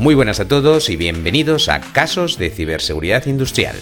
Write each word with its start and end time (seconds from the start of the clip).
Muy 0.00 0.14
buenas 0.14 0.40
a 0.40 0.48
todos 0.48 0.88
y 0.88 0.96
bienvenidos 0.96 1.68
a 1.68 1.82
Casos 1.82 2.38
de 2.38 2.48
Ciberseguridad 2.48 3.26
Industrial. 3.26 3.76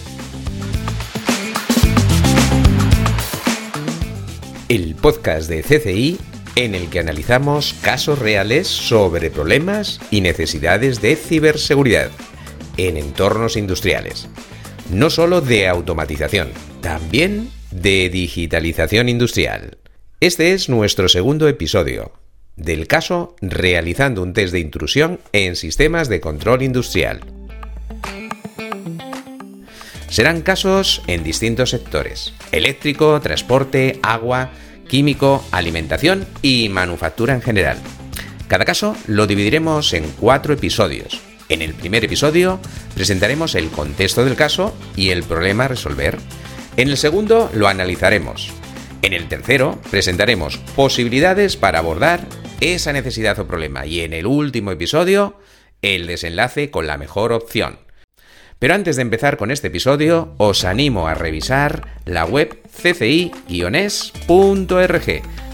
El 4.67 4.95
podcast 4.95 5.47
de 5.49 5.63
CCI 5.63 6.17
en 6.57 6.75
el 6.75 6.89
que 6.89 6.99
analizamos 6.99 7.73
casos 7.81 8.19
reales 8.19 8.67
sobre 8.67 9.31
problemas 9.31 10.01
y 10.11 10.19
necesidades 10.19 11.01
de 11.01 11.15
ciberseguridad 11.15 12.11
en 12.75 12.97
entornos 12.97 13.55
industriales. 13.55 14.27
No 14.91 15.09
solo 15.09 15.39
de 15.39 15.69
automatización, 15.69 16.49
también 16.81 17.49
de 17.71 18.09
digitalización 18.09 19.07
industrial. 19.07 19.77
Este 20.19 20.51
es 20.51 20.67
nuestro 20.67 21.07
segundo 21.07 21.47
episodio 21.47 22.11
del 22.59 22.87
caso 22.87 23.35
realizando 23.41 24.21
un 24.21 24.33
test 24.33 24.53
de 24.53 24.59
intrusión 24.59 25.19
en 25.31 25.55
sistemas 25.55 26.09
de 26.09 26.19
control 26.19 26.61
industrial. 26.61 27.21
Serán 30.09 30.41
casos 30.41 31.01
en 31.07 31.23
distintos 31.23 31.69
sectores, 31.69 32.33
eléctrico, 32.51 33.19
transporte, 33.21 33.99
agua, 34.03 34.51
químico, 34.87 35.45
alimentación 35.51 36.25
y 36.41 36.67
manufactura 36.69 37.33
en 37.33 37.41
general. 37.41 37.77
Cada 38.47 38.65
caso 38.65 38.95
lo 39.07 39.27
dividiremos 39.27 39.93
en 39.93 40.11
cuatro 40.19 40.53
episodios. 40.53 41.21
En 41.47 41.61
el 41.61 41.73
primer 41.73 42.03
episodio 42.03 42.59
presentaremos 42.95 43.55
el 43.55 43.69
contexto 43.69 44.25
del 44.25 44.35
caso 44.35 44.75
y 44.95 45.11
el 45.11 45.23
problema 45.23 45.65
a 45.65 45.69
resolver. 45.69 46.17
En 46.75 46.89
el 46.89 46.97
segundo 46.97 47.49
lo 47.53 47.67
analizaremos. 47.67 48.49
En 49.01 49.13
el 49.13 49.27
tercero 49.27 49.79
presentaremos 49.91 50.57
posibilidades 50.75 51.55
para 51.55 51.79
abordar 51.79 52.27
esa 52.59 52.93
necesidad 52.93 53.39
o 53.39 53.47
problema. 53.47 53.85
Y 53.85 54.01
en 54.01 54.13
el 54.13 54.25
último 54.25 54.71
episodio, 54.71 55.35
el 55.81 56.07
desenlace 56.07 56.71
con 56.71 56.87
la 56.87 56.97
mejor 56.97 57.31
opción. 57.31 57.79
Pero 58.59 58.73
antes 58.73 58.97
de 58.97 59.03
empezar 59.03 59.37
con 59.37 59.51
este 59.51 59.67
episodio, 59.67 60.33
os 60.37 60.65
animo 60.65 61.07
a 61.07 61.13
revisar 61.13 61.87
la 62.05 62.25
web 62.25 62.59
cci-es.org, 62.69 63.31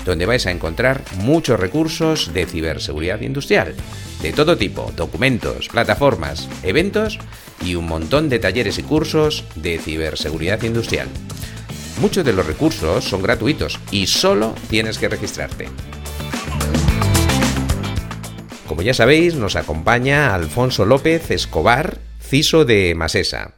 donde 0.06 0.26
vais 0.26 0.48
a 0.48 0.52
encontrar 0.52 1.04
muchos 1.18 1.60
recursos 1.60 2.34
de 2.34 2.48
ciberseguridad 2.48 3.22
industrial, 3.22 3.76
de 4.24 4.34
todo 4.34 4.58
tipo, 4.58 4.92
documentos, 4.96 5.70
plataformas, 5.70 6.50
eventos 6.64 7.20
y 7.64 7.76
un 7.76 7.86
montón 7.86 8.28
de 8.28 8.40
talleres 8.40 8.80
y 8.80 8.84
cursos 8.84 9.44
de 9.56 9.78
ciberseguridad 9.78 10.64
industrial. 10.64 11.08
Muchos 12.02 12.26
de 12.26 12.34
los 12.34 12.48
recursos 12.48 13.04
son 13.04 13.22
gratuitos 13.22 13.80
y 13.92 14.08
solo 14.08 14.56
tienes 14.70 14.98
que 14.98 15.10
registrarte. 15.10 15.70
Como 18.68 18.82
ya 18.82 18.96
sabéis, 18.96 19.36
nos 19.36 19.56
acompaña 19.56 20.34
Alfonso 20.34 20.86
López 20.86 21.30
Escobar, 21.30 22.00
CISO 22.20 22.66
de 22.66 22.96
Masesa. 22.96 23.54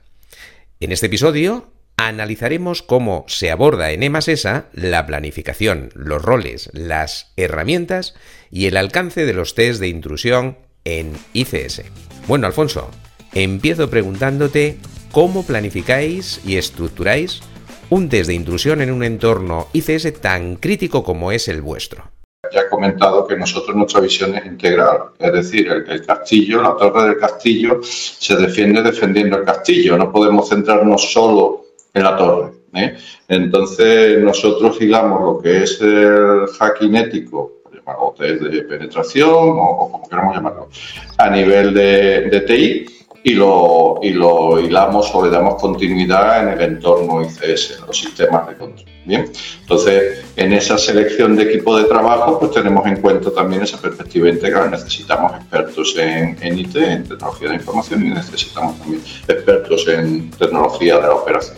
En 0.81 0.91
este 0.91 1.05
episodio 1.05 1.72
analizaremos 1.95 2.83
cómo 2.83 3.23
se 3.28 3.50
aborda 3.50 3.91
en 3.91 4.03
EMASESA 4.03 4.66
la 4.73 5.05
planificación, 5.05 5.91
los 5.95 6.22
roles, 6.22 6.69
las 6.73 7.31
herramientas 7.38 8.16
y 8.52 8.66
el 8.66 8.75
alcance 8.75 9.25
de 9.25 9.33
los 9.33 9.55
test 9.55 9.80
de 9.80 9.88
intrusión 9.88 10.58
en 10.83 11.13
ICS. 11.31 11.83
Bueno, 12.28 12.45
Alfonso, 12.45 12.91
empiezo 13.33 13.89
preguntándote 13.89 14.78
cómo 15.13 15.45
planificáis 15.45 16.41
y 16.45 16.58
estructuráis 16.58 17.41
un 17.89 18.09
test 18.09 18.28
de 18.28 18.33
intrusión 18.33 18.81
en 18.81 18.91
un 18.91 19.03
entorno 19.03 19.69
ICS 19.72 20.19
tan 20.19 20.58
crítico 20.58 21.05
como 21.05 21.31
es 21.31 21.47
el 21.47 21.61
vuestro. 21.61 22.17
Ya 22.54 22.62
he 22.62 22.70
comentado 22.70 23.28
que 23.28 23.36
nosotros 23.36 23.76
nuestra 23.76 24.00
visión 24.00 24.36
es 24.36 24.46
integral, 24.46 25.10
es 25.20 25.34
decir, 25.34 25.68
el, 25.70 26.06
castillo, 26.06 26.62
la 26.62 26.78
torre 26.78 27.10
del 27.10 27.18
castillo 27.18 27.82
se 27.84 28.36
defiende 28.36 28.82
defendiendo 28.82 29.38
el 29.38 29.44
castillo, 29.44 29.98
no 29.98 30.12
podemos 30.12 30.47
centrarnos 30.47 31.12
solo 31.12 31.66
en 31.94 32.03
la 32.03 32.16
torre. 32.16 32.52
¿eh? 32.74 32.96
Entonces 33.28 34.20
nosotros 34.20 34.80
digamos 34.80 35.22
lo 35.22 35.42
que 35.42 35.64
es 35.64 35.81
el 35.81 36.47
hacking 36.58 36.96
ético, 36.96 37.53
o 37.86 38.14
de 38.18 38.64
penetración 38.64 39.30
o, 39.30 39.90
como 39.92 40.08
queramos 40.08 40.36
llamarlo, 40.36 40.70
a 41.18 41.30
nivel 41.30 41.74
de, 41.74 42.30
de 42.30 42.42
TI 42.42 42.97
y 43.23 43.33
lo, 43.33 44.00
y 44.01 44.11
lo 44.11 44.59
hilamos 44.59 45.13
o 45.13 45.25
le 45.25 45.31
damos 45.31 45.55
continuidad 45.55 46.44
en 46.44 46.50
el 46.50 46.61
entorno 46.73 47.22
ICS, 47.22 47.79
en 47.79 47.88
los 47.88 47.97
sistemas 47.97 48.47
de 48.47 48.55
control. 48.55 48.85
Bien, 49.05 49.31
entonces 49.61 50.25
en 50.35 50.53
esa 50.53 50.78
selección 50.78 51.35
de 51.35 51.44
equipo 51.44 51.78
de 51.78 51.85
trabajo 51.85 52.39
pues 52.39 52.51
tenemos 52.51 52.85
en 52.85 53.01
cuenta 53.01 53.31
también 53.31 53.63
esa 53.63 53.81
perspectiva 53.81 54.28
integral. 54.28 54.69
Necesitamos 54.69 55.33
expertos 55.33 55.95
en, 55.97 56.38
en 56.41 56.59
IT, 56.59 56.75
en 56.75 57.07
tecnología 57.07 57.50
de 57.50 57.55
información 57.55 58.05
y 58.05 58.09
necesitamos 58.09 58.78
también 58.79 59.01
expertos 59.28 59.88
en 59.88 60.29
tecnología 60.31 60.95
de 60.97 61.03
la 61.03 61.13
operación. 61.13 61.57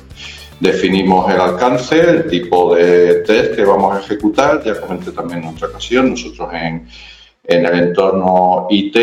Definimos 0.59 1.31
el 1.31 1.39
alcance, 1.39 1.99
el 1.99 2.27
tipo 2.27 2.75
de 2.75 3.23
test 3.25 3.55
que 3.55 3.63
vamos 3.63 3.95
a 3.95 4.01
ejecutar. 4.01 4.61
Ya 4.63 4.79
comenté 4.79 5.11
también 5.11 5.43
en 5.43 5.49
otra 5.49 5.69
ocasión, 5.69 6.11
nosotros 6.11 6.49
en, 6.53 6.87
en 7.49 7.65
el 7.65 7.79
entorno 7.79 8.67
IT 8.69 8.95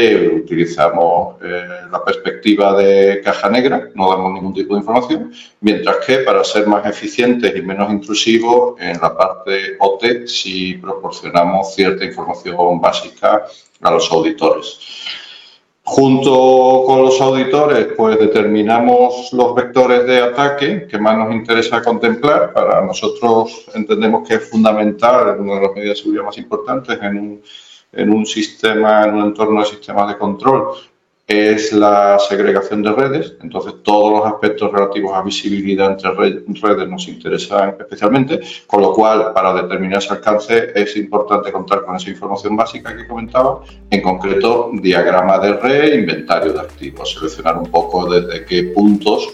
utilizamos 0.44 1.36
eh, 1.42 1.66
la 1.90 2.04
perspectiva 2.04 2.76
de 2.76 3.20
caja 3.20 3.50
negra, 3.50 3.88
no 3.94 4.08
damos 4.08 4.34
ningún 4.34 4.54
tipo 4.54 4.74
de 4.74 4.80
información, 4.80 5.32
mientras 5.60 5.96
que 6.06 6.18
para 6.18 6.44
ser 6.44 6.66
más 6.68 6.86
eficientes 6.86 7.54
y 7.56 7.62
menos 7.62 7.90
intrusivos, 7.90 8.80
en 8.80 9.00
la 9.00 9.16
parte 9.16 9.76
OT 9.80 10.26
sí 10.26 10.74
proporcionamos 10.74 11.74
cierta 11.74 12.04
información 12.04 12.80
básica 12.80 13.46
a 13.82 13.90
los 13.90 14.10
auditores. 14.12 14.78
Junto 15.82 16.82
con 16.86 17.02
los 17.02 17.20
auditores, 17.20 17.88
pues 17.96 18.18
determinamos 18.18 19.32
los 19.32 19.54
vectores 19.54 20.04
de 20.04 20.20
ataque 20.20 20.86
que 20.88 20.98
más 20.98 21.16
nos 21.16 21.32
interesa 21.32 21.80
contemplar. 21.80 22.52
Para 22.52 22.80
nosotros 22.80 23.66
entendemos 23.72 24.26
que 24.26 24.34
es 24.34 24.50
fundamental, 24.50 25.38
una 25.38 25.54
de 25.54 25.60
las 25.62 25.74
medidas 25.74 25.96
de 25.96 26.02
seguridad 26.02 26.24
más 26.24 26.38
importantes 26.38 26.98
en 27.00 27.16
un 27.16 27.42
en 27.96 28.10
un 28.10 28.26
sistema, 28.26 29.04
en 29.04 29.14
un 29.14 29.24
entorno 29.24 29.60
de 29.60 29.66
sistemas 29.66 30.08
de 30.08 30.18
control, 30.18 30.68
es 31.26 31.72
la 31.72 32.18
segregación 32.20 32.82
de 32.82 32.92
redes. 32.92 33.34
Entonces, 33.42 33.74
todos 33.82 34.12
los 34.12 34.32
aspectos 34.32 34.70
relativos 34.70 35.12
a 35.12 35.22
visibilidad 35.22 35.90
entre 35.90 36.12
redes 36.12 36.88
nos 36.88 37.08
interesan 37.08 37.74
especialmente, 37.80 38.40
con 38.66 38.82
lo 38.82 38.92
cual, 38.92 39.32
para 39.34 39.52
determinar 39.54 39.98
ese 39.98 40.12
alcance, 40.12 40.72
es 40.74 40.96
importante 40.96 41.50
contar 41.50 41.84
con 41.84 41.96
esa 41.96 42.10
información 42.10 42.56
básica 42.56 42.96
que 42.96 43.08
comentaba, 43.08 43.60
en 43.90 44.02
concreto, 44.02 44.70
diagrama 44.74 45.38
de 45.38 45.54
red, 45.54 45.98
inventario 45.98 46.52
de 46.52 46.60
activos, 46.60 47.12
seleccionar 47.12 47.58
un 47.58 47.70
poco 47.70 48.08
desde 48.08 48.44
qué 48.44 48.62
puntos 48.74 49.28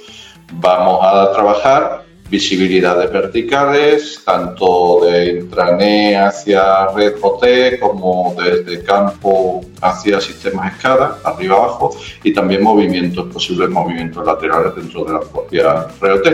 vamos 0.55 1.01
a 1.03 1.33
trabajar 1.33 2.05
visibilidades 2.31 3.13
verticales, 3.13 4.23
tanto 4.25 5.05
de 5.05 5.41
intranet 5.41 6.17
hacia 6.17 6.87
red 6.89 7.15
OT 7.21 7.79
como 7.79 8.35
desde 8.43 8.83
campo 8.83 9.61
hacia 9.81 10.21
sistemas 10.21 10.75
escala, 10.75 11.19
arriba 11.25 11.57
abajo, 11.57 11.95
y 12.23 12.33
también 12.33 12.63
movimientos, 12.63 13.33
posibles 13.33 13.69
movimientos 13.69 14.25
laterales 14.25 14.75
dentro 14.75 15.05
de 15.05 15.13
la 15.13 15.21
propia 15.21 15.87
red 16.01 16.13
OT. 16.13 16.29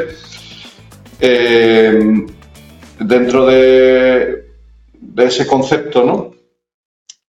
Eh, 1.21 2.27
dentro 3.01 3.47
de, 3.47 4.45
de 4.93 5.25
ese 5.25 5.47
concepto, 5.47 6.05
¿no? 6.05 6.38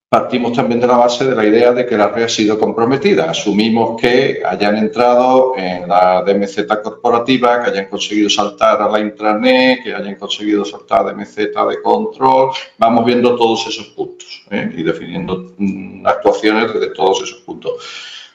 Partimos 0.10 0.54
también 0.54 0.82
de 0.82 0.88
la 0.88 0.98
base 0.98 1.24
de 1.24 1.36
la 1.36 1.46
idea 1.46 1.72
de 1.72 1.86
que 1.86 1.96
la 1.96 2.10
red 2.10 2.24
ha 2.24 2.30
sido 2.30 2.58
comprometida. 2.58 3.30
Asumimos 3.30 4.02
que 4.02 4.42
hayan 4.44 4.78
entrado 4.78 5.54
en 5.56 5.88
la 5.88 6.24
DMZ 6.24 6.66
corporativa, 6.84 7.64
que 7.64 7.70
hayan 7.70 7.86
conseguido 7.86 8.28
saltar 8.28 8.82
a 8.82 8.90
la 8.90 9.00
intranet, 9.00 9.84
que 9.84 9.94
hayan 9.94 10.16
conseguido 10.16 10.66
saltar 10.66 11.02
a 11.02 11.14
DMZ 11.14 11.36
de 11.36 11.82
control. 11.84 12.50
Vamos 12.80 13.06
viendo 13.06 13.36
todos 13.36 13.68
esos 13.68 13.86
puntos 13.90 14.46
¿eh? 14.50 14.72
y 14.76 14.82
definiendo 14.82 15.54
mm, 15.56 16.08
actuaciones 16.08 16.74
desde 16.74 16.90
todos 16.90 17.22
esos 17.22 17.42
puntos. 17.42 17.74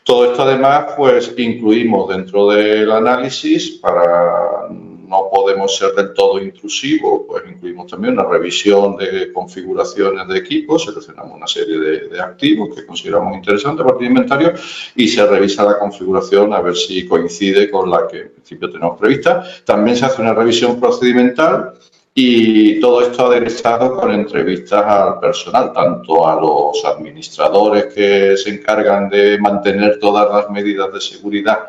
Todo 0.05 0.31
esto 0.31 0.43
además, 0.43 0.95
pues 0.97 1.35
incluimos 1.37 2.09
dentro 2.09 2.51
del 2.51 2.93
análisis 2.93 3.71
para 3.81 4.69
no 5.15 5.31
podemos 5.31 5.77
ser 5.77 5.93
del 5.93 6.13
todo 6.13 6.41
intrusivos, 6.41 7.23
pues 7.29 7.45
incluimos 7.49 7.87
también 7.87 8.15
una 8.15 8.29
revisión 8.29 8.97
de 8.97 9.33
configuraciones 9.33 10.27
de 10.27 10.39
equipos, 10.39 10.85
seleccionamos 10.85 11.37
una 11.37 11.47
serie 11.47 11.79
de, 11.79 12.21
activos 12.21 12.75
que 12.75 12.85
consideramos 12.87 13.37
interesantes 13.37 13.85
para 13.85 13.99
el 13.99 14.07
inventario 14.07 14.55
y 14.97 15.07
se 15.07 15.25
revisa 15.27 15.65
la 15.65 15.79
configuración 15.79 16.53
a 16.53 16.61
ver 16.61 16.75
si 16.75 17.07
coincide 17.07 17.71
con 17.71 17.91
la 17.91 18.09
que 18.09 18.23
en 18.23 18.31
principio 18.31 18.71
tenemos 18.71 18.99
prevista. 18.99 19.45
También 19.65 19.97
se 19.97 20.07
hace 20.07 20.23
una 20.23 20.35
revisión 20.35 20.81
procedimental 20.81 21.75
y 22.15 22.81
todo 22.81 23.03
esto 23.03 23.27
aderezado 23.27 23.97
con 23.97 24.13
entrevistas 24.13 24.85
al 24.85 25.21
personal, 25.21 25.73
tanto 25.73 26.27
a 26.27 26.41
los 26.41 26.85
administradores 26.85 27.93
que 27.95 28.37
se 28.37 28.51
encargan 28.51 29.09
de 29.09 29.39
mantener 29.39 29.99
todas 30.01 30.29
las 30.33 30.51
medidas 30.51 30.93
de 30.93 31.01
seguridad 31.01 31.69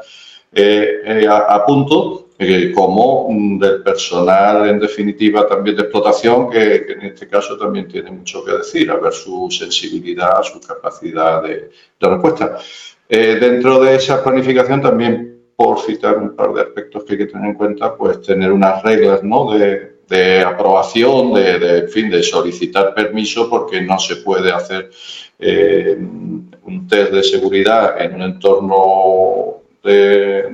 eh, 0.57 1.01
eh, 1.03 1.27
a, 1.27 1.65
punto, 1.65 2.24
eh, 2.37 2.71
como 2.73 3.27
del 3.31 3.81
personal, 3.81 4.67
en 4.67 4.79
definitiva, 4.79 5.47
también 5.47 5.75
de 5.77 5.83
explotación, 5.83 6.49
que, 6.49 6.85
en 6.89 7.01
este 7.03 7.27
caso 7.27 7.57
también 7.57 7.87
tiene 7.87 8.11
mucho 8.11 8.43
que 8.43 8.51
decir, 8.57 8.91
a 8.91 8.97
ver 8.97 9.13
su 9.13 9.49
sensibilidad, 9.49 10.43
su 10.43 10.59
capacidad 10.59 11.41
de, 11.41 11.69
respuesta. 11.99 12.57
Eh, 13.07 13.37
dentro 13.39 13.79
de 13.79 13.95
esa 13.95 14.23
planificación 14.23 14.81
también, 14.81 15.31
por 15.55 15.79
citar 15.79 16.17
un 16.17 16.35
par 16.35 16.53
de 16.53 16.61
aspectos 16.63 17.05
que 17.05 17.13
hay 17.13 17.19
que 17.19 17.25
tener 17.27 17.51
en 17.51 17.53
cuenta, 17.53 17.95
pues 17.95 18.21
tener 18.21 18.51
unas 18.51 18.83
reglas 18.83 19.23
¿no? 19.23 19.51
de, 19.51 19.95
de 20.09 20.41
aprobación, 20.41 21.33
de, 21.33 21.59
de, 21.59 21.87
fin, 21.87 22.09
de 22.09 22.21
solicitar 22.21 22.93
permiso 22.93 23.49
porque 23.49 23.81
no 23.81 23.97
se 23.97 24.17
puede 24.17 24.51
hacer 24.51 24.89
eh, 25.39 25.97
un 25.97 26.87
test 26.87 27.11
de 27.11 27.23
seguridad 27.23 28.01
en 28.01 28.15
un 28.15 28.21
entorno 28.21 29.61
de, 29.83 30.51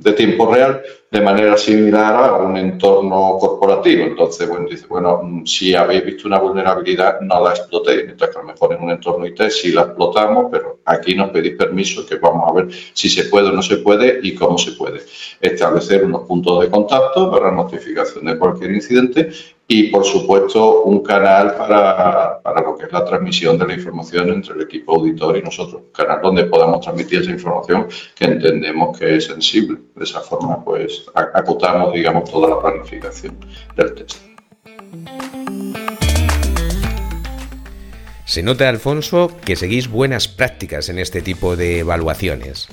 de 0.00 0.12
tiempo 0.12 0.52
real 0.52 0.82
de 1.10 1.20
manera 1.20 1.56
similar 1.56 2.14
a 2.14 2.36
un 2.36 2.56
entorno 2.56 3.36
corporativo. 3.38 4.04
Entonces, 4.04 4.48
bueno, 4.48 4.68
dice, 4.68 4.86
bueno, 4.88 5.42
si 5.44 5.74
habéis 5.74 6.04
visto 6.04 6.28
una 6.28 6.38
vulnerabilidad, 6.38 7.20
no 7.20 7.44
la 7.44 7.50
explotéis, 7.50 8.04
mientras 8.06 8.30
que 8.30 8.38
a 8.38 8.42
lo 8.42 8.48
mejor 8.48 8.72
en 8.72 8.82
un 8.82 8.90
entorno 8.90 9.26
IT 9.26 9.42
sí 9.50 9.72
la 9.72 9.82
explotamos, 9.82 10.46
pero 10.50 10.78
aquí 10.84 11.14
nos 11.14 11.30
pedís 11.30 11.56
permiso 11.56 12.06
que 12.06 12.16
vamos 12.16 12.48
a 12.48 12.52
ver 12.54 12.68
si 12.92 13.08
se 13.08 13.24
puede 13.24 13.48
o 13.48 13.52
no 13.52 13.62
se 13.62 13.78
puede 13.78 14.20
y 14.22 14.34
cómo 14.34 14.56
se 14.56 14.72
puede. 14.72 15.00
Establecer 15.40 16.04
unos 16.04 16.22
puntos 16.22 16.60
de 16.60 16.70
contacto 16.70 17.30
para 17.30 17.50
notificación 17.50 18.24
de 18.24 18.38
cualquier 18.38 18.70
incidente 18.70 19.30
y, 19.72 19.84
por 19.84 20.04
supuesto, 20.04 20.82
un 20.82 21.00
canal 21.00 21.54
para, 21.54 22.42
para, 22.42 22.60
lo 22.60 22.76
que 22.76 22.86
es 22.86 22.92
la 22.92 23.04
transmisión 23.04 23.56
de 23.56 23.68
la 23.68 23.74
información 23.74 24.28
entre 24.30 24.56
el 24.56 24.62
equipo 24.62 24.96
auditor 24.96 25.36
y 25.36 25.42
nosotros. 25.42 25.82
Un 25.82 25.92
canal 25.92 26.18
donde 26.20 26.42
podamos 26.46 26.80
transmitir 26.80 27.20
esa 27.20 27.30
información 27.30 27.86
que 28.16 28.24
entendemos 28.24 28.98
que 28.98 29.14
es 29.14 29.26
sensible. 29.26 29.78
De 29.94 30.02
esa 30.02 30.22
forma, 30.22 30.64
pues, 30.64 31.04
acotamos, 31.14 31.94
digamos, 31.94 32.28
toda 32.28 32.48
la 32.48 32.60
planificación 32.60 33.36
del 33.76 33.94
test. 33.94 34.16
Se 38.24 38.42
nota, 38.42 38.68
Alfonso, 38.68 39.30
que 39.44 39.54
seguís 39.54 39.88
buenas 39.88 40.26
prácticas 40.26 40.88
en 40.88 40.98
este 40.98 41.22
tipo 41.22 41.54
de 41.54 41.78
evaluaciones. 41.78 42.66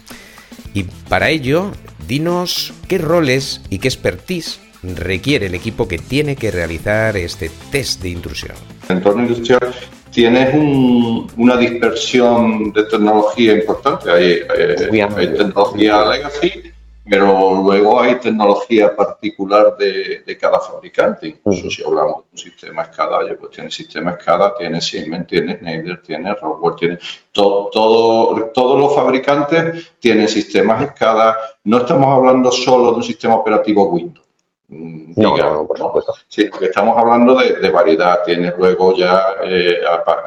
Y 0.73 0.85
para 1.07 1.29
ello, 1.29 1.73
dinos 2.07 2.73
qué 2.87 2.97
roles 2.97 3.61
y 3.69 3.77
qué 3.77 3.87
expertise 3.87 4.66
requiere 4.83 5.47
el 5.47 5.55
equipo 5.55 5.87
que 5.87 5.97
tiene 5.97 6.35
que 6.35 6.51
realizar 6.51 7.17
este 7.17 7.49
test 7.71 8.01
de 8.01 8.09
intrusión? 8.09 8.55
En 8.89 8.97
entorno 8.97 9.23
industrial 9.23 9.73
tienes 10.11 10.53
un, 10.53 11.27
una 11.37 11.57
dispersión 11.57 12.71
de 12.73 12.83
tecnología 12.83 13.53
importante. 13.53 14.09
Hay, 14.11 14.39
hay, 14.49 15.01
hay 15.01 15.27
tecnología 15.33 16.05
legacy, 16.05 16.73
pero 17.09 17.61
luego 17.63 18.01
hay 18.01 18.15
tecnología 18.15 18.95
particular 18.95 19.77
de, 19.77 20.23
de 20.25 20.37
cada 20.37 20.59
fabricante. 20.59 21.27
Incluso 21.27 21.69
si 21.69 21.83
hablamos 21.83 22.15
de 22.15 22.29
un 22.31 22.37
sistema 22.37 22.85
SCADA, 22.85 23.19
pues 23.39 23.51
tiene 23.51 23.71
sistema 23.71 24.17
SCADA, 24.19 24.55
tiene 24.57 24.81
Siemens, 24.81 25.27
tiene 25.27 25.57
Schneider, 25.57 26.01
tiene 26.01 26.33
Rockwell, 26.33 26.75
tiene 26.75 26.99
todo, 27.31 27.69
todo, 27.71 28.51
todos 28.53 28.79
los 28.79 28.95
fabricantes 28.95 29.93
tienen 29.99 30.27
sistemas 30.27 30.83
SCADA. 30.93 31.37
No 31.63 31.77
estamos 31.77 32.07
hablando 32.07 32.51
solo 32.51 32.91
de 32.91 32.97
un 32.97 33.03
sistema 33.03 33.35
operativo 33.35 33.87
Windows 33.89 34.26
No, 34.69 35.37
no, 35.37 35.65
por 35.65 35.77
supuesto. 35.77 36.13
Sí, 36.27 36.45
porque 36.45 36.65
estamos 36.65 36.97
hablando 36.97 37.35
de, 37.35 37.53
de 37.53 37.69
variedad. 37.69 38.19
Tiene 38.25 38.53
luego 38.57 38.95
ya 38.95 39.35
eh, 39.43 39.77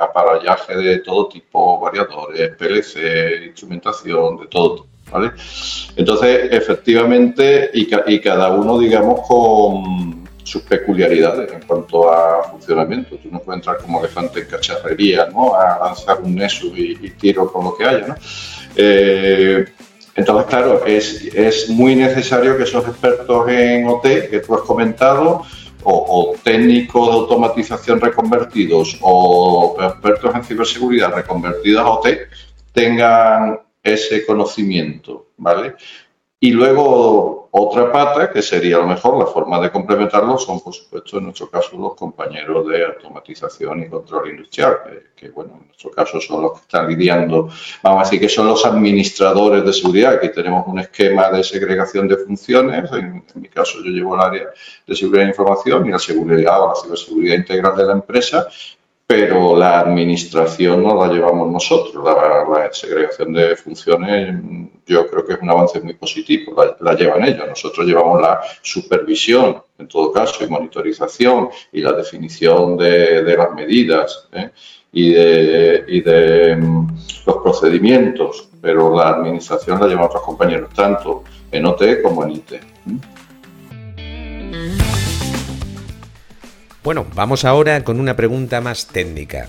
aparallaje 0.01 0.77
de 0.77 0.99
todo 1.01 1.29
tipo, 1.29 1.79
variadores, 1.79 2.57
PLC, 2.57 3.47
instrumentación, 3.47 4.39
de 4.39 4.47
todo. 4.47 4.87
¿vale? 5.13 5.33
Entonces, 5.97 6.49
efectivamente, 6.53 7.71
y, 7.75 7.89
y 8.07 8.21
cada 8.21 8.51
uno, 8.51 8.79
digamos, 8.79 9.27
con 9.27 10.21
sus 10.43 10.63
peculiaridades 10.63 11.53
en 11.53 11.61
cuanto 11.63 12.11
a 12.11 12.45
funcionamiento. 12.45 13.17
Tú 13.17 13.29
no 13.31 13.41
puedes 13.41 13.61
entrar 13.61 13.79
como 13.79 14.01
elefante 14.01 14.41
en 14.41 14.47
cacharrería, 14.47 15.27
¿no? 15.27 15.55
A 15.55 15.79
lanzar 15.79 16.21
un 16.23 16.35
Nessus 16.35 16.77
y, 16.77 16.99
y 17.01 17.11
tiro 17.11 17.53
con 17.53 17.65
lo 17.65 17.77
que 17.77 17.85
haya, 17.85 18.07
¿no? 18.09 18.15
Eh, 18.75 19.65
entonces, 20.15 20.47
claro, 20.47 20.85
es, 20.87 21.25
es, 21.35 21.69
muy 21.69 21.95
necesario 21.95 22.57
que 22.57 22.65
esos 22.65 22.87
expertos 22.87 23.49
en 23.49 23.87
OT 23.87 24.29
que 24.29 24.43
tú 24.45 24.55
has 24.55 24.63
comentado, 24.63 25.43
o, 25.83 25.93
o, 25.93 26.37
técnicos 26.43 27.09
de 27.09 27.15
automatización 27.15 28.01
reconvertidos, 28.01 28.99
o 29.01 29.77
expertos 29.81 30.35
en 30.35 30.45
ciberseguridad 30.45 31.15
reconvertidos 31.15 31.83
a 31.83 31.91
OT, 31.91 32.09
tengan 32.73 33.61
ese 33.83 34.27
conocimiento, 34.27 35.29
¿vale? 35.39 35.75
Y 36.39 36.51
luego 36.51 37.40
otra 37.53 37.91
pata, 37.91 38.31
que 38.31 38.43
sería 38.43 38.77
a 38.77 38.81
lo 38.81 38.87
mejor 38.87 39.19
la 39.19 39.27
forma 39.27 39.61
de 39.61 39.71
complementarlo, 39.71 40.39
son 40.39 40.61
por 40.61 40.73
supuesto 40.73 41.19
en 41.19 41.25
nuestro 41.25 41.51
caso 41.51 41.77
los 41.77 41.95
compañeros 41.95 42.67
de 42.69 42.85
automatización 42.85 43.83
y 43.83 43.89
control 43.89 44.31
industrial, 44.31 44.79
que, 45.17 45.31
bueno, 45.31 45.59
en 45.61 45.67
nuestro 45.67 45.91
caso 45.91 46.21
son 46.21 46.43
los 46.43 46.53
que 46.53 46.61
están 46.61 46.89
lidiando, 46.89 47.49
vamos 47.83 48.01
a 48.01 48.05
decir 48.05 48.21
que 48.21 48.29
son 48.29 48.47
los 48.47 48.65
administradores 48.65 49.65
de 49.65 49.73
seguridad, 49.73 50.15
aquí 50.15 50.29
tenemos 50.29 50.65
un 50.69 50.79
esquema 50.79 51.29
de 51.31 51.43
segregación 51.43 52.07
de 52.07 52.19
funciones, 52.19 52.91
en, 52.93 53.25
en 53.35 53.41
mi 53.41 53.49
caso 53.49 53.79
yo 53.79 53.91
llevo 53.91 54.15
el 54.15 54.21
área 54.21 54.51
de 54.87 54.95
seguridad 54.95 55.25
de 55.25 55.31
información 55.31 55.87
y 55.87 55.91
la 55.91 55.99
seguridad 55.99 56.63
o 56.63 56.69
la 56.69 56.75
ciberseguridad 56.81 57.37
integral 57.37 57.77
de 57.77 57.85
la 57.85 57.93
empresa, 57.95 58.47
pero 59.11 59.57
la 59.57 59.81
administración 59.81 60.85
no 60.85 60.95
la 60.95 61.13
llevamos 61.13 61.51
nosotros. 61.51 62.05
La, 62.05 62.71
segregación 62.73 63.33
de 63.33 63.57
funciones 63.57 64.41
yo 64.87 65.09
creo 65.09 65.27
que 65.27 65.33
es 65.33 65.41
un 65.43 65.51
avance 65.51 65.81
muy 65.81 65.95
positivo, 65.95 66.55
la, 66.57 66.77
la, 66.79 66.97
llevan 66.97 67.25
ellos. 67.25 67.45
Nosotros 67.49 67.89
llevamos 67.89 68.21
la 68.21 68.41
supervisión, 68.63 69.61
en 69.79 69.89
todo 69.89 70.13
caso, 70.13 70.45
y 70.45 70.49
monitorización 70.49 71.49
y 71.73 71.81
la 71.81 71.93
definición 71.93 72.77
de, 72.77 73.35
las 73.37 73.53
medidas 73.53 74.29
¿eh? 74.33 74.51
y, 74.93 75.11
de, 75.11 75.85
y 75.89 76.01
de 76.03 76.55
um, 76.55 76.87
los 77.27 77.37
procedimientos, 77.39 78.49
pero 78.63 78.95
la 78.95 79.09
administración 79.09 79.81
la 79.81 79.89
llevan 79.89 80.05
otros 80.05 80.23
compañeros, 80.23 80.71
tanto 80.73 81.25
en 81.51 81.67
OT 81.67 82.01
como 82.01 82.23
en 82.23 82.31
IT. 82.31 82.53
Bueno, 86.83 87.07
vamos 87.15 87.45
ahora 87.45 87.85
con 87.85 88.01
una 88.01 88.17
pregunta 88.17 88.63
más 88.63 88.87
técnica. 88.87 89.49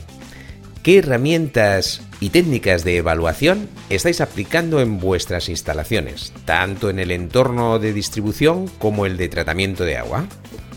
¿Qué 0.84 0.98
herramientas 0.98 2.06
y 2.20 2.30
técnicas 2.30 2.84
de 2.84 2.98
evaluación 2.98 3.70
estáis 3.90 4.20
aplicando 4.20 4.82
en 4.82 5.00
vuestras 5.00 5.48
instalaciones, 5.48 6.34
tanto 6.44 6.90
en 6.90 7.00
el 7.00 7.10
entorno 7.10 7.80
de 7.80 7.94
distribución 7.94 8.68
como 8.80 9.06
el 9.06 9.16
de 9.16 9.30
tratamiento 9.30 9.86
de 9.86 9.96
agua? 9.96 10.26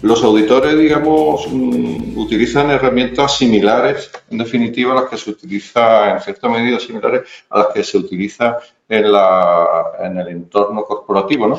Los 0.02 0.22
auditores, 0.22 0.78
digamos, 0.78 1.48
mm, 1.50 2.18
utilizan 2.18 2.70
herramientas 2.70 3.36
similares, 3.36 4.12
en 4.30 4.38
definitiva, 4.38 4.94
las 4.94 5.10
que 5.10 5.16
se 5.16 5.30
utiliza, 5.30 6.12
en 6.12 6.20
cierta 6.20 6.48
medida, 6.48 6.78
similares 6.78 7.22
a 7.50 7.58
las 7.58 7.68
que 7.74 7.82
se 7.82 7.98
utiliza 7.98 8.58
en, 8.88 9.06
en 9.06 10.18
el 10.18 10.28
entorno 10.28 10.84
corporativo, 10.84 11.48
¿no? 11.48 11.58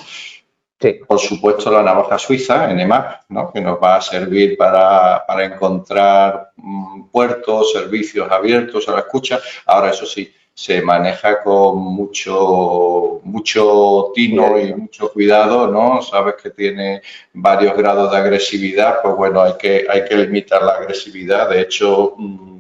Sí. 0.86 1.00
Por 1.08 1.18
supuesto, 1.18 1.72
la 1.72 1.82
navaja 1.82 2.20
suiza, 2.20 2.68
NMAP, 2.68 3.22
¿no? 3.30 3.52
que 3.52 3.60
nos 3.60 3.82
va 3.82 3.96
a 3.96 4.02
servir 4.02 4.56
para, 4.56 5.26
para 5.26 5.46
encontrar 5.46 6.52
mmm, 6.58 7.06
puertos, 7.08 7.72
servicios 7.72 8.32
abiertos 8.32 8.88
a 8.88 8.92
la 8.92 9.00
escucha. 9.00 9.40
Ahora, 9.66 9.90
eso 9.90 10.06
sí, 10.06 10.32
se 10.54 10.84
maneja 10.84 11.42
con 11.42 11.80
mucho, 11.80 13.20
mucho 13.24 14.12
tino 14.14 14.60
y 14.60 14.76
mucho 14.76 15.12
cuidado, 15.12 15.68
¿no? 15.68 16.04
Sabes 16.04 16.36
que 16.36 16.52
tiene 16.52 17.02
varios 17.34 17.76
grados 17.76 18.12
de 18.12 18.18
agresividad, 18.18 19.02
pues 19.02 19.16
bueno, 19.16 19.42
hay 19.42 19.54
que, 19.58 19.88
hay 19.90 20.06
que 20.06 20.16
limitar 20.16 20.62
la 20.62 20.74
agresividad. 20.74 21.50
De 21.50 21.62
hecho, 21.62 22.14
mmm, 22.16 22.55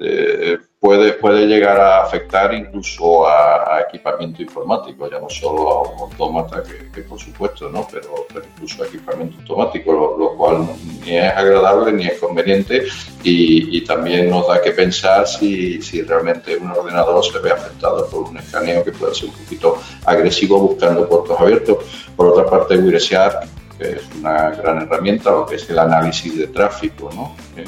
eh, 0.00 0.58
puede, 0.78 1.14
puede 1.14 1.46
llegar 1.46 1.80
a 1.80 2.04
afectar 2.04 2.54
incluso 2.54 3.26
a, 3.26 3.80
equipamiento 3.88 4.42
informático, 4.42 5.10
ya 5.10 5.18
no 5.18 5.28
solo 5.28 5.70
a 5.70 5.82
un 5.82 5.98
autómata, 6.00 6.62
que, 6.62 7.00
por 7.02 7.18
supuesto, 7.18 7.68
¿no? 7.68 7.86
pero, 7.90 8.26
incluso 8.54 8.82
a 8.82 8.86
equipamiento 8.86 9.38
automático, 9.40 10.16
lo, 10.18 10.36
cual 10.36 10.68
ni 11.04 11.16
es 11.16 11.32
agradable 11.32 11.92
ni 11.92 12.06
es 12.06 12.18
conveniente 12.20 12.84
y, 13.24 13.76
y, 13.76 13.80
también 13.84 14.30
nos 14.30 14.46
da 14.46 14.62
que 14.62 14.70
pensar 14.70 15.26
si, 15.26 15.82
si 15.82 16.02
realmente 16.02 16.56
un 16.56 16.70
ordenador 16.70 17.24
se 17.24 17.38
ve 17.40 17.50
afectado 17.50 18.08
por 18.08 18.28
un 18.28 18.36
escaneo 18.36 18.84
que 18.84 18.92
puede 18.92 19.14
ser 19.14 19.30
un 19.30 19.34
poquito 19.34 19.78
agresivo 20.04 20.60
buscando 20.60 21.08
puertos 21.08 21.40
abiertos. 21.40 21.78
Por 22.14 22.26
otra 22.28 22.46
parte, 22.46 22.76
Wireshark, 22.76 23.48
que 23.78 23.92
es 23.92 24.02
una 24.20 24.50
gran 24.50 24.82
herramienta, 24.82 25.30
lo 25.30 25.46
que 25.46 25.56
es 25.56 25.68
el 25.70 25.78
análisis 25.78 26.36
de 26.38 26.46
tráfico, 26.48 27.10
¿no? 27.14 27.34
Eh, 27.56 27.64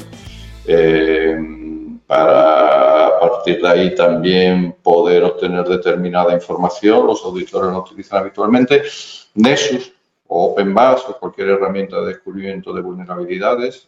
eh, 0.67 1.60
para 2.11 3.07
a 3.07 3.19
partir 3.21 3.61
de 3.61 3.69
ahí 3.69 3.95
también 3.95 4.75
poder 4.83 5.23
obtener 5.23 5.63
determinada 5.63 6.33
información. 6.33 7.07
Los 7.07 7.23
auditores 7.23 7.71
lo 7.71 7.79
utilizan 7.79 8.19
habitualmente. 8.19 8.83
Nessus 9.35 9.93
o 10.27 10.51
OpenBus 10.51 11.05
o 11.07 11.17
cualquier 11.17 11.51
herramienta 11.51 12.01
de 12.01 12.07
descubrimiento 12.07 12.73
de 12.73 12.81
vulnerabilidades, 12.81 13.87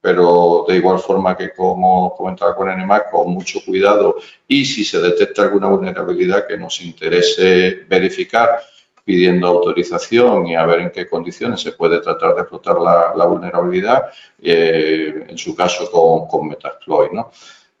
pero 0.00 0.64
de 0.66 0.76
igual 0.76 0.98
forma 0.98 1.36
que 1.36 1.52
como 1.52 2.14
comentaba 2.16 2.56
con 2.56 2.74
NMAC, 2.74 3.10
con 3.10 3.30
mucho 3.30 3.58
cuidado 3.66 4.16
y 4.48 4.64
si 4.64 4.82
se 4.82 5.02
detecta 5.02 5.42
alguna 5.42 5.68
vulnerabilidad 5.68 6.46
que 6.46 6.56
nos 6.56 6.80
interese 6.80 7.84
verificar, 7.86 8.60
pidiendo 9.04 9.48
autorización 9.48 10.46
y 10.46 10.54
a 10.54 10.64
ver 10.64 10.80
en 10.80 10.90
qué 10.90 11.08
condiciones 11.08 11.60
se 11.60 11.72
puede 11.72 12.00
tratar 12.00 12.34
de 12.34 12.42
explotar 12.42 12.76
la, 12.80 13.26
vulnerabilidad, 13.26 14.04
eh, 14.40 15.26
en 15.28 15.38
su 15.38 15.54
caso 15.54 15.90
con, 15.90 16.28
con 16.28 16.48
Metasploit. 16.48 17.12
¿no? 17.12 17.30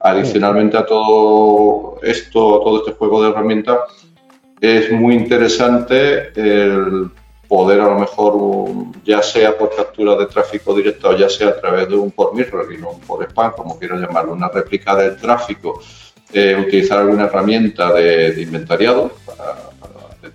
Adicionalmente 0.00 0.76
a 0.76 0.84
todo 0.84 2.00
esto, 2.02 2.60
todo 2.60 2.78
este 2.78 2.92
juego 2.92 3.22
de 3.22 3.30
herramientas, 3.30 3.78
es 4.60 4.92
muy 4.92 5.14
interesante 5.14 6.32
el 6.34 7.10
poder 7.52 7.80
a 7.82 7.84
lo 7.84 7.98
mejor, 7.98 8.70
ya 9.04 9.22
sea 9.22 9.58
por 9.58 9.76
captura 9.76 10.16
de 10.16 10.24
tráfico 10.24 10.74
directo 10.74 11.10
o 11.10 11.16
ya 11.16 11.28
sea 11.28 11.48
a 11.48 11.60
través 11.60 11.86
de 11.88 11.96
un 11.96 12.10
por 12.10 12.34
mirror 12.34 12.66
y 12.72 12.78
no 12.78 12.92
un 12.92 13.00
por 13.00 13.22
spam, 13.24 13.52
como 13.52 13.78
quiero 13.78 13.96
llamarlo, 13.96 14.32
una 14.32 14.48
réplica 14.48 14.96
del 14.96 15.18
tráfico, 15.18 15.82
eh, 16.32 16.56
utilizar 16.58 17.00
alguna 17.00 17.24
herramienta 17.24 17.92
de, 17.92 18.40
inventariado 18.40 19.12
para 19.26 19.71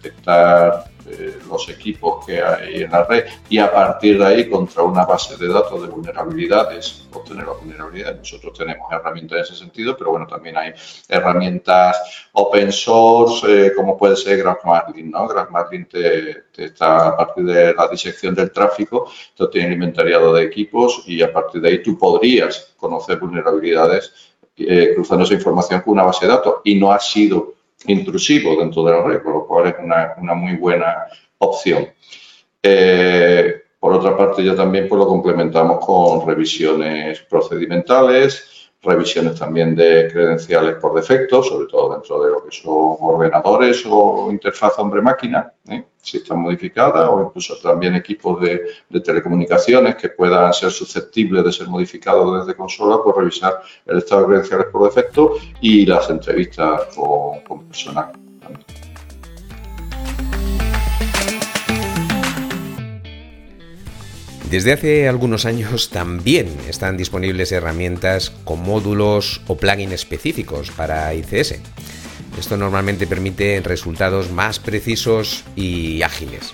detectar 0.01 0.85
eh, 1.09 1.39
los 1.47 1.69
equipos 1.69 2.25
que 2.25 2.41
hay 2.41 2.81
en 2.83 2.91
la 2.91 3.05
red 3.05 3.25
y 3.49 3.59
a 3.59 3.71
partir 3.71 4.19
de 4.19 4.25
ahí 4.25 4.49
contra 4.49 4.83
una 4.83 5.05
base 5.05 5.37
de 5.37 5.47
datos 5.47 5.81
de 5.81 5.87
vulnerabilidades 5.87 7.07
obtener 7.13 7.47
las 7.47 7.57
vulnerabilidades. 7.59 8.17
Nosotros 8.17 8.57
tenemos 8.57 8.91
herramientas 8.91 9.37
en 9.37 9.43
ese 9.43 9.55
sentido, 9.55 9.95
pero 9.97 10.11
bueno, 10.11 10.27
también 10.27 10.57
hay 10.57 10.73
herramientas 11.07 12.27
open 12.33 12.71
source 12.71 13.67
eh, 13.67 13.71
como 13.73 13.97
puede 13.97 14.17
ser 14.17 14.37
GraphMarlin, 14.39 15.11
¿no? 15.11 15.27
GraphMarlin 15.27 15.85
te, 15.85 16.43
está 16.57 17.07
a 17.07 17.17
partir 17.17 17.45
de 17.45 17.73
la 17.73 17.87
disección 17.87 18.35
del 18.35 18.51
tráfico, 18.51 19.09
esto 19.29 19.49
tiene 19.49 19.73
inventariado 19.73 20.33
de 20.33 20.43
equipos 20.43 21.03
y 21.05 21.21
a 21.21 21.31
partir 21.31 21.61
de 21.61 21.69
ahí 21.69 21.83
tú 21.83 21.97
podrías 21.97 22.73
conocer 22.77 23.17
vulnerabilidades 23.17 24.35
eh, 24.57 24.91
cruzando 24.95 25.23
esa 25.23 25.35
información 25.35 25.81
con 25.81 25.93
una 25.93 26.03
base 26.03 26.25
de 26.25 26.33
datos 26.33 26.55
y 26.63 26.75
no 26.75 26.91
ha 26.91 26.99
sido 26.99 27.56
intrusivo 27.85 28.55
dentro 28.59 28.83
de 28.83 28.91
la 28.91 29.03
red, 29.03 29.21
por 29.21 29.33
lo 29.33 29.47
cual 29.47 29.67
es 29.67 29.75
una, 29.81 30.15
una 30.17 30.33
muy 30.33 30.55
buena 30.55 31.05
opción. 31.37 31.87
Eh, 32.61 33.61
por 33.79 33.93
otra 33.93 34.17
parte, 34.17 34.43
ya 34.43 34.55
también 34.55 34.87
pues, 34.87 34.99
lo 34.99 35.07
complementamos 35.07 35.85
con 35.85 36.27
revisiones 36.27 37.19
procedimentales, 37.21 38.56
revisiones 38.87 39.37
también 39.37 39.75
de 39.75 40.09
credenciales 40.11 40.75
por 40.75 40.95
defecto, 40.95 41.43
sobre 41.43 41.67
todo 41.67 41.93
dentro 41.93 42.23
de 42.23 42.31
lo 42.31 42.43
que 42.43 42.51
son 42.51 42.95
ordenadores 42.99 43.83
o 43.87 44.29
interfaz 44.31 44.79
hombre-máquina, 44.79 45.51
¿eh? 45.67 45.83
si 46.01 46.17
están 46.17 46.39
modificadas, 46.39 47.07
o 47.09 47.21
incluso 47.21 47.57
también 47.61 47.95
equipos 47.95 48.39
de, 48.41 48.61
telecomunicaciones 49.01 49.95
que 49.95 50.09
puedan 50.09 50.53
ser 50.53 50.71
susceptibles 50.71 51.43
de 51.43 51.51
ser 51.51 51.67
modificados 51.67 52.45
desde 52.45 52.57
consola, 52.57 53.03
por 53.03 53.17
revisar 53.17 53.61
el 53.85 53.97
estado 53.97 54.21
de 54.21 54.27
credenciales 54.27 54.67
por 54.71 54.83
defecto 54.85 55.33
y 55.61 55.85
las 55.85 56.09
entrevistas 56.09 56.95
con, 56.95 57.41
con 57.41 57.65
personal. 57.65 58.13
Desde 64.49 64.71
hace 64.71 65.09
algunos 65.09 65.45
años 65.45 65.89
también 65.89 66.47
están 66.69 66.95
disponibles 66.95 67.51
herramientas 67.51 68.29
con 68.45 68.63
módulos 68.63 69.41
o 69.47 69.57
plugins 69.57 69.91
específicos 69.91 70.71
para 70.71 71.13
ICS. 71.13 71.59
Esto 72.39 72.55
normalmente 72.55 73.07
permite 73.07 73.59
resultados 73.61 74.31
más 74.31 74.59
precisos 74.59 75.43
y 75.57 76.01
ágiles. 76.01 76.53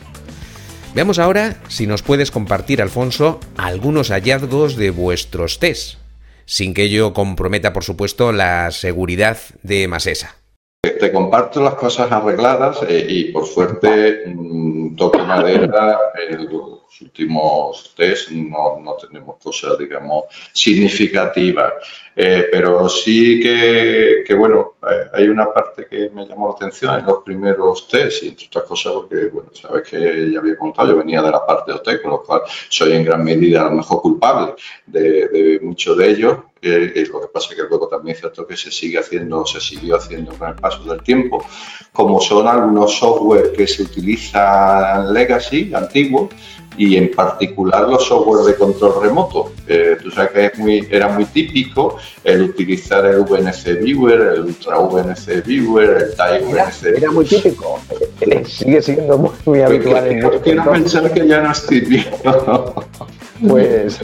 Veamos 0.95 1.19
ahora 1.19 1.57
si 1.67 1.85
nos 1.85 2.01
puedes 2.01 2.31
compartir, 2.31 2.81
Alfonso, 2.81 3.39
algunos 3.57 4.09
hallazgos 4.09 4.75
de 4.75 4.89
vuestros 4.89 5.59
tests, 5.59 5.99
sin 6.45 6.73
que 6.73 6.85
ello 6.85 7.13
comprometa, 7.13 7.73
por 7.73 7.83
supuesto, 7.83 8.31
la 8.31 8.71
seguridad 8.71 9.37
de 9.61 9.87
Masesa. 9.87 10.35
Te 10.81 11.11
comparto 11.11 11.61
las 11.61 11.75
cosas 11.75 12.11
arregladas 12.11 12.79
eh, 12.87 13.05
y, 13.07 13.31
por 13.31 13.45
suerte, 13.45 14.23
mm, 14.25 14.95
toque 14.95 15.19
madera, 15.19 15.97
el, 16.29 16.49
últimos 17.01 17.93
test 17.95 18.29
no, 18.31 18.79
no 18.79 18.95
tenemos 18.95 19.37
cosas, 19.41 19.77
digamos, 19.77 20.25
significativas. 20.51 21.73
Eh, 22.15 22.47
pero 22.51 22.87
sí 22.87 23.39
que, 23.39 24.23
que, 24.25 24.33
bueno, 24.35 24.73
eh, 24.83 25.09
hay 25.13 25.27
una 25.27 25.51
parte 25.51 25.87
que 25.89 26.09
me 26.11 26.27
llamó 26.27 26.49
la 26.49 26.53
atención 26.53 26.99
en 26.99 27.05
los 27.05 27.23
primeros 27.23 27.87
test, 27.87 28.23
y 28.23 28.27
entre 28.29 28.47
otras 28.47 28.65
cosas 28.65 28.93
porque, 28.93 29.25
bueno, 29.27 29.49
sabes 29.53 29.89
que 29.89 30.29
ya 30.31 30.39
había 30.39 30.55
contado, 30.55 30.91
yo 30.91 30.97
venía 30.97 31.21
de 31.21 31.31
la 31.31 31.45
parte 31.45 31.71
de 31.71 31.79
OT, 31.79 32.01
con 32.01 32.11
lo 32.11 32.23
cual 32.23 32.41
soy 32.69 32.93
en 32.93 33.05
gran 33.05 33.23
medida 33.23 33.61
a 33.61 33.65
lo 33.65 33.77
mejor 33.77 34.01
culpable 34.01 34.53
de, 34.85 35.27
de 35.27 35.59
muchos 35.61 35.97
de 35.97 36.09
ellos. 36.11 36.37
Eh, 36.65 37.05
lo 37.11 37.19
que 37.19 37.27
pasa 37.27 37.49
es 37.49 37.57
que 37.57 37.67
luego 37.67 37.89
también 37.89 38.15
es 38.15 38.21
cierto 38.21 38.47
que 38.47 38.55
se 38.55 38.71
sigue 38.71 38.97
haciendo, 38.97 39.45
se 39.45 39.59
siguió 39.59 39.97
haciendo 39.97 40.31
con 40.33 40.47
el 40.47 40.55
paso 40.55 40.81
del 40.85 41.03
tiempo, 41.03 41.45
como 41.91 42.21
son 42.21 42.47
algunos 42.47 42.97
software 42.97 43.51
que 43.51 43.67
se 43.67 43.83
utilizan 43.83 45.13
legacy, 45.13 45.73
antiguos, 45.73 46.29
y 46.77 46.97
en 46.97 47.11
particular 47.11 47.87
los 47.87 48.05
software 48.05 48.45
de 48.45 48.55
control 48.55 49.01
remoto. 49.01 49.51
Eh, 49.67 49.97
tú 50.01 50.11
sabes 50.11 50.31
que 50.31 50.45
es 50.47 50.57
muy, 50.57 50.87
era 50.89 51.07
muy 51.09 51.25
típico 51.25 51.97
el 52.23 52.43
utilizar 52.43 53.05
el 53.05 53.21
VNC 53.21 53.81
Viewer, 53.81 54.21
el 54.35 54.41
Ultra 54.41 54.79
VNC 54.79 55.45
Viewer, 55.45 55.89
el 55.89 56.15
TIE 56.15 56.45
VNC 56.45 56.81
Viewer. 56.81 56.97
Era 56.97 57.11
muy 57.11 57.25
típico, 57.25 57.79
eh, 58.21 58.43
sigue 58.45 58.81
siendo 58.81 59.17
muy, 59.17 59.31
muy 59.45 59.61
habitual. 59.61 60.07
en 60.07 60.21
¿Por 60.21 60.41
qué 60.41 60.55
no 60.55 60.71
pensar 60.71 61.11
que 61.13 61.27
ya 61.27 61.41
no 61.41 61.51
es 61.51 61.65
típico? 61.65 62.85
pues... 63.47 63.99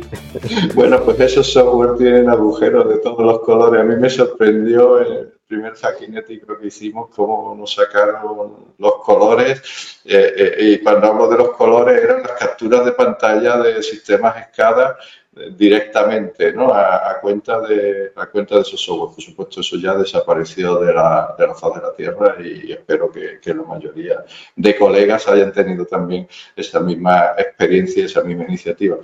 bueno, 0.74 1.00
pues 1.02 1.20
esos 1.20 1.52
software 1.52 1.96
tienen 1.96 2.28
agujeros 2.28 2.88
de 2.88 2.98
todos 2.98 3.20
los 3.20 3.40
colores. 3.40 3.80
A 3.80 3.84
mí 3.84 3.96
me 3.96 4.10
sorprendió 4.10 4.98
el 5.00 5.35
primer 5.46 5.74
hackinético 5.76 6.58
que 6.58 6.66
hicimos 6.66 7.08
cómo 7.14 7.54
nos 7.54 7.74
sacaron 7.74 8.74
los 8.78 8.94
colores. 9.04 10.00
Eh, 10.04 10.34
eh, 10.36 10.56
y 10.58 10.78
cuando 10.82 11.06
hablo 11.08 11.28
de 11.28 11.38
los 11.38 11.50
colores, 11.52 12.02
eran 12.02 12.22
las 12.22 12.32
capturas 12.32 12.84
de 12.84 12.92
pantalla 12.92 13.58
de 13.58 13.82
sistemas 13.82 14.34
SCADA 14.48 14.96
eh, 15.36 15.50
directamente 15.56 16.52
¿no? 16.52 16.72
a, 16.72 17.18
cuenta 17.20 17.60
de, 17.60 18.12
a 18.16 18.26
cuenta 18.26 18.56
de 18.56 18.62
esos 18.62 18.80
software. 18.80 19.14
Por 19.14 19.24
supuesto, 19.24 19.60
eso 19.60 19.76
ya 19.76 19.94
desapareció 19.94 20.80
de 20.80 20.92
la, 20.92 21.34
de 21.38 21.46
la 21.46 21.54
faz 21.54 21.74
de 21.74 21.80
la 21.80 21.94
Tierra 21.94 22.36
y 22.40 22.72
espero 22.72 23.10
que, 23.10 23.38
que, 23.40 23.54
la 23.54 23.62
mayoría 23.62 24.24
de 24.56 24.76
colegas 24.76 25.28
hayan 25.28 25.52
tenido 25.52 25.86
también 25.86 26.28
esa 26.56 26.80
misma 26.80 27.34
experiencia 27.38 28.02
y 28.02 28.06
esa 28.06 28.22
misma 28.22 28.44
iniciativa. 28.44 28.96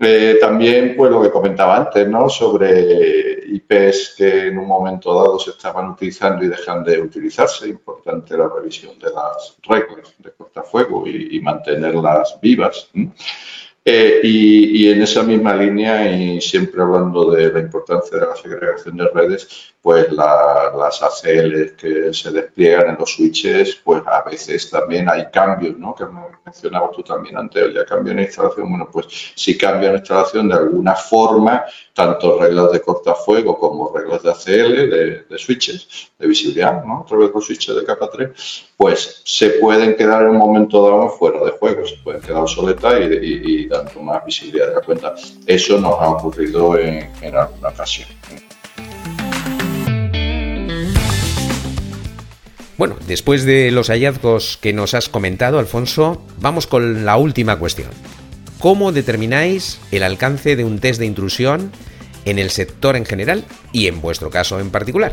Eh, 0.00 0.38
también, 0.40 0.94
pues 0.96 1.10
lo 1.10 1.22
que 1.22 1.30
comentaba 1.30 1.76
antes, 1.76 2.08
¿no? 2.08 2.28
Sobre 2.28 3.44
IPs 3.46 4.14
que 4.16 4.48
en 4.48 4.58
un 4.58 4.66
momento 4.66 5.14
dado 5.14 5.38
se 5.38 5.50
estaban 5.50 5.90
utilizando 5.90 6.44
y 6.44 6.48
dejan 6.48 6.82
de 6.82 7.00
utilizarse. 7.00 7.68
Importante 7.68 8.36
la 8.36 8.48
revisión 8.48 8.98
de 8.98 9.10
las 9.10 9.56
reglas 9.62 10.12
de 10.18 10.32
cortafuego 10.32 11.06
y, 11.06 11.40
mantenerlas 11.40 12.38
vivas. 12.40 12.90
Y, 13.84 14.82
y, 14.82 14.90
en 14.90 15.02
esa 15.02 15.22
misma 15.22 15.54
línea, 15.54 16.10
y 16.10 16.40
siempre 16.40 16.80
hablando 16.80 17.30
de 17.30 17.52
la 17.52 17.60
importancia 17.60 18.18
de 18.18 18.26
la 18.26 18.34
segregación 18.34 18.96
de 18.96 19.08
redes, 19.08 19.74
pues 19.84 20.10
la, 20.10 20.72
las 20.74 21.02
ACL 21.02 21.76
que 21.76 22.14
se 22.14 22.30
despliegan 22.30 22.88
en 22.88 22.96
los 22.98 23.12
switches, 23.12 23.74
pues 23.84 24.02
a 24.06 24.22
veces 24.22 24.70
también 24.70 25.10
hay 25.10 25.26
cambios, 25.30 25.76
¿no? 25.76 25.94
Que 25.94 26.06
mencionabas 26.42 26.92
tú 26.92 27.02
también 27.02 27.36
antes, 27.36 27.74
ya 27.74 27.84
cambio 27.84 28.14
en 28.14 28.20
instalación. 28.20 28.70
Bueno, 28.70 28.88
pues 28.90 29.06
si 29.34 29.58
cambia 29.58 29.92
la 29.92 29.98
instalación 29.98 30.48
de 30.48 30.54
alguna 30.54 30.94
forma, 30.94 31.66
tanto 31.92 32.38
reglas 32.40 32.72
de 32.72 32.80
cortafuego 32.80 33.58
como 33.58 33.94
reglas 33.94 34.22
de 34.22 34.30
ACL, 34.30 35.28
de, 35.28 35.38
switches, 35.38 36.10
de 36.18 36.26
visibilidad, 36.26 36.82
¿no? 36.82 37.00
A 37.00 37.04
través 37.04 37.28
de 37.28 37.34
los 37.34 37.44
switches 37.44 37.76
de 37.76 37.84
capa 37.84 38.08
3, 38.10 38.30
pues 38.78 39.20
se 39.26 39.50
pueden 39.60 39.96
quedar 39.96 40.22
en 40.22 40.30
un 40.30 40.38
momento 40.38 40.82
dado 40.82 41.10
fuera 41.10 41.44
de 41.44 41.50
juego, 41.50 41.86
se 41.86 41.98
pueden 41.98 42.22
quedar 42.22 42.40
obsoletas 42.40 42.94
y 43.00 43.68
dando 43.76 44.02
más 44.02 44.24
visibilidad 44.24 44.68
de 44.68 44.74
la 44.74 44.80
cuenta. 44.80 45.14
Eso 45.46 45.80
nos 45.80 45.94
ha 46.00 46.08
ocurrido 46.10 46.78
en, 46.78 47.10
en 47.20 47.36
alguna 47.36 47.68
ocasión. 47.68 48.08
Bueno, 52.76 52.96
después 53.06 53.44
de 53.44 53.70
los 53.70 53.88
hallazgos 53.88 54.58
que 54.60 54.72
nos 54.72 54.94
has 54.94 55.08
comentado, 55.08 55.58
Alfonso, 55.58 56.24
vamos 56.40 56.66
con 56.66 57.04
la 57.04 57.16
última 57.16 57.56
cuestión. 57.56 57.90
¿Cómo 58.58 58.92
determináis 58.92 59.80
el 59.92 60.02
alcance 60.02 60.56
de 60.56 60.64
un 60.64 60.80
test 60.80 60.98
de 60.98 61.06
intrusión 61.06 61.70
en 62.24 62.38
el 62.38 62.50
sector 62.50 62.96
en 62.96 63.04
general 63.04 63.44
y 63.72 63.86
en 63.86 64.00
vuestro 64.00 64.30
caso 64.30 64.58
en 64.58 64.70
particular? 64.70 65.12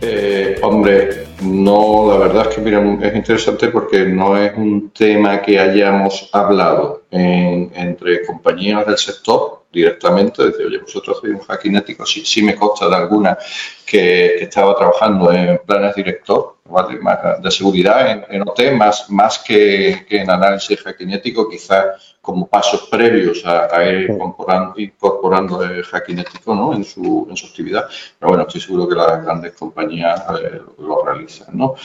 Eh, 0.00 0.58
hombre, 0.62 1.28
no, 1.42 2.06
la 2.10 2.18
verdad 2.18 2.48
es 2.48 2.54
que 2.54 2.60
mira, 2.60 2.80
es 3.02 3.16
interesante 3.16 3.68
porque 3.68 4.04
no 4.04 4.36
es 4.36 4.54
un 4.56 4.90
tema 4.90 5.40
que 5.40 5.58
hayamos 5.58 6.28
hablado 6.32 7.04
en, 7.10 7.72
entre 7.74 8.26
compañías 8.26 8.86
del 8.86 8.98
sector 8.98 9.62
directamente, 9.72 10.44
decir, 10.44 10.66
oye, 10.66 10.78
vosotros 10.78 11.18
sois 11.20 11.34
un 11.34 11.40
hackinético, 11.40 12.04
sí, 12.06 12.24
sí 12.24 12.42
me 12.42 12.56
consta 12.56 12.88
de 12.88 12.96
alguna 12.96 13.38
que, 13.84 14.36
estaba 14.36 14.74
trabajando 14.76 15.32
en 15.32 15.60
planes 15.66 15.94
director 15.94 16.56
¿vale? 16.64 16.98
de 17.42 17.50
seguridad 17.50 18.10
en, 18.10 18.24
en 18.28 18.42
OT, 18.42 18.72
más, 18.72 19.10
más 19.10 19.38
que, 19.38 20.06
en 20.08 20.30
análisis 20.30 20.82
hackinético, 20.82 21.48
quizás 21.48 22.15
como 22.26 22.48
pasos 22.48 22.88
previos 22.90 23.46
a, 23.46 23.68
a 23.74 23.88
ir 23.88 24.10
incorporando, 24.10 24.74
incorporando 24.78 25.62
el 25.62 25.84
hackinético 25.84 26.54
¿no? 26.56 26.74
en, 26.74 26.84
su, 26.84 27.26
en 27.30 27.36
su 27.36 27.46
actividad. 27.46 27.86
Pero 28.18 28.30
bueno, 28.30 28.42
estoy 28.42 28.60
seguro 28.60 28.88
que 28.88 28.96
las 28.96 29.24
grandes 29.24 29.52
compañías 29.52 30.20
eh, 30.42 30.60
lo 30.78 31.04
realizan. 31.04 31.56
¿no? 31.56 31.76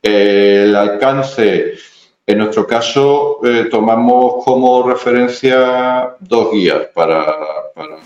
Eh, 0.00 0.62
el 0.66 0.76
alcance 0.76 1.74
En 2.24 2.38
nuestro 2.38 2.64
caso, 2.64 3.40
eh, 3.44 3.66
tomamos 3.68 4.44
como 4.44 4.88
referencia 4.88 6.14
dos 6.20 6.52
guías 6.52 6.82
para, 6.94 7.24
para 7.74 7.96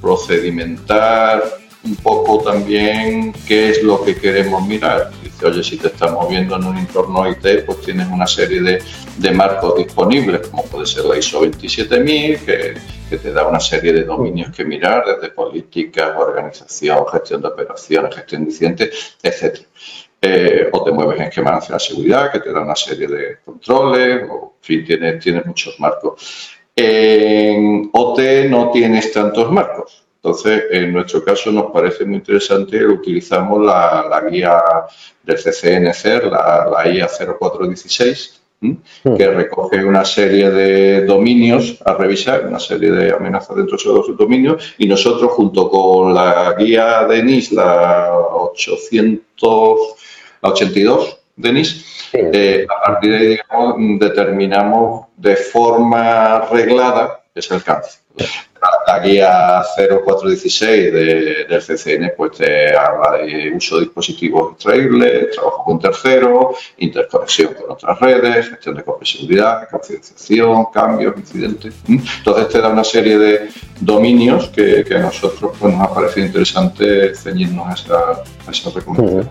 procedimentar 0.00 1.40
un 1.84 1.94
poco 1.96 2.42
también 2.42 3.32
qué 3.46 3.70
es 3.70 3.82
lo 3.84 4.02
que 4.04 4.16
queremos 4.16 4.66
mirar. 4.66 5.10
Oye, 5.44 5.62
si 5.62 5.76
te 5.76 5.88
estás 5.88 6.10
moviendo 6.10 6.56
en 6.56 6.64
un 6.64 6.78
entorno 6.78 7.28
IT, 7.28 7.66
pues 7.66 7.82
tienes 7.82 8.08
una 8.08 8.26
serie 8.26 8.62
de, 8.62 8.82
de 9.18 9.30
marcos 9.30 9.76
disponibles, 9.76 10.48
como 10.48 10.64
puede 10.64 10.86
ser 10.86 11.04
la 11.04 11.18
ISO 11.18 11.40
27000, 11.40 12.38
que, 12.44 12.74
te 13.18 13.32
da 13.32 13.46
una 13.46 13.60
serie 13.60 13.92
de 13.92 14.04
dominios 14.04 14.50
que 14.50 14.64
mirar, 14.64 15.04
desde 15.04 15.32
políticas, 15.32 16.16
organización, 16.16 17.06
gestión 17.06 17.42
de 17.42 17.48
operaciones, 17.48 18.14
gestión 18.14 18.44
de 18.44 18.50
incidentes, 18.50 19.16
etc. 19.22 19.60
Eh, 20.20 20.68
o 20.72 20.82
te 20.82 20.90
mueves 20.90 21.20
en 21.20 21.26
esquema 21.26 21.52
nacional 21.52 21.78
de 21.78 21.84
seguridad, 21.84 22.32
que 22.32 22.40
te 22.40 22.52
da 22.52 22.60
una 22.60 22.74
serie 22.74 23.06
de 23.06 23.38
controles, 23.44 24.26
o 24.28 24.54
en 24.56 24.64
fin, 24.64 24.84
tienes 24.84 25.22
tiene 25.22 25.42
muchos 25.44 25.78
marcos. 25.78 26.50
En 26.74 27.90
OT 27.92 28.48
no 28.48 28.70
tienes 28.70 29.12
tantos 29.12 29.52
marcos. 29.52 30.03
Entonces, 30.24 30.64
en 30.70 30.90
nuestro 30.90 31.22
caso 31.22 31.52
nos 31.52 31.70
parece 31.70 32.06
muy 32.06 32.14
interesante, 32.16 32.82
utilizamos 32.86 33.62
la, 33.62 34.06
la 34.08 34.22
guía 34.22 34.58
del 35.22 35.36
CCNCER, 35.36 36.28
la, 36.28 36.66
la 36.72 36.88
IA 36.90 37.06
0416, 37.06 38.40
que 39.18 39.30
recoge 39.30 39.84
una 39.84 40.02
serie 40.02 40.50
de 40.50 41.04
dominios 41.04 41.76
a 41.84 41.92
revisar, 41.92 42.46
una 42.46 42.58
serie 42.58 42.90
de 42.90 43.12
amenazas 43.12 43.54
dentro 43.54 43.76
de 43.76 43.82
esos 43.82 44.16
dominios, 44.16 44.74
y 44.78 44.86
nosotros 44.86 45.30
junto 45.32 45.68
con 45.68 46.14
la 46.14 46.54
guía 46.58 47.04
de 47.04 47.22
NIS, 47.22 47.52
la 47.52 48.16
800, 48.16 49.78
la 50.40 50.48
82 50.48 51.18
de 51.36 51.52
NIS, 51.52 52.10
eh, 52.14 52.66
a 52.66 52.92
partir 52.92 53.10
de 53.10 53.18
ahí 53.18 53.26
digamos, 53.26 53.74
determinamos 54.00 55.06
de 55.18 55.36
forma 55.36 56.40
reglada 56.50 57.24
ese 57.34 57.52
alcance. 57.52 57.98
La 58.86 58.98
guía 58.98 59.62
0416 59.76 60.92
de, 60.92 61.46
del 61.48 61.60
CCN 61.60 62.12
pues 62.16 62.32
te 62.32 62.76
habla 62.76 63.18
de 63.18 63.52
uso 63.54 63.76
de 63.76 63.86
dispositivos 63.86 64.52
extraíbles, 64.52 65.30
trabajo 65.32 65.64
con 65.64 65.78
terceros, 65.78 66.56
interconexión 66.78 67.54
con 67.54 67.72
otras 67.72 67.98
redes, 67.98 68.50
gestión 68.50 68.76
de 68.76 68.84
seguridad, 69.02 69.68
confidenciación, 69.70 70.66
cambios, 70.72 71.14
incidentes. 71.16 71.74
Entonces 71.88 72.48
te 72.48 72.60
da 72.60 72.68
una 72.68 72.84
serie 72.84 73.18
de 73.18 73.48
dominios 73.80 74.48
que, 74.48 74.84
que 74.84 74.94
a 74.94 75.00
nosotros 75.00 75.52
pues, 75.58 75.74
nos 75.74 75.82
ha 75.82 75.94
parecido 75.94 76.26
interesante 76.26 77.14
ceñirnos 77.14 77.66
a 77.68 77.72
esa, 77.72 78.22
a 78.46 78.50
esa 78.50 78.70
recomendación. 78.70 79.30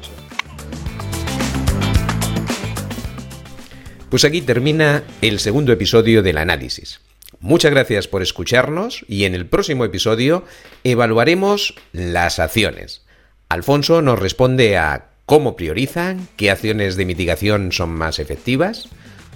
Pues 4.09 4.25
aquí 4.25 4.41
termina 4.41 5.03
el 5.21 5.39
segundo 5.39 5.71
episodio 5.71 6.21
del 6.21 6.37
análisis. 6.37 6.99
Muchas 7.43 7.71
gracias 7.71 8.07
por 8.07 8.21
escucharnos 8.21 9.03
y 9.09 9.25
en 9.25 9.35
el 9.35 9.45
próximo 9.45 9.83
episodio 9.83 10.45
evaluaremos 10.85 11.75
las 11.91 12.39
acciones. 12.39 13.01
Alfonso 13.50 14.01
nos 14.01 14.17
responde 14.17 14.77
a 14.77 15.09
cómo 15.25 15.57
priorizan, 15.57 16.29
qué 16.38 16.51
acciones 16.51 16.95
de 16.95 17.03
mitigación 17.03 17.73
son 17.73 17.89
más 17.89 18.19
efectivas, 18.19 18.88